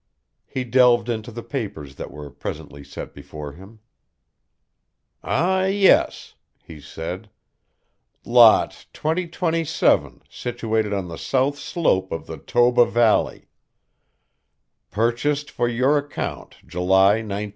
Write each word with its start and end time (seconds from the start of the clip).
He 0.47 0.63
delved 0.63 1.09
into 1.09 1.31
the 1.31 1.43
papers 1.43 1.93
that 1.97 2.09
were 2.09 2.31
presently 2.31 2.83
set 2.83 3.13
before 3.13 3.51
him. 3.51 3.81
"Ah, 5.23 5.65
yes," 5.65 6.33
he 6.63 6.81
said. 6.81 7.29
"Lot 8.25 8.87
2027 8.93 10.23
situated 10.27 10.91
on 10.91 11.07
the 11.07 11.19
south 11.19 11.59
slope 11.59 12.11
of 12.11 12.25
the 12.25 12.37
Toba 12.37 12.87
Valley. 12.87 13.47
Purchased 14.89 15.51
for 15.51 15.67
your 15.67 15.99
account 15.99 16.55
July, 16.65 17.21
1912. 17.21 17.49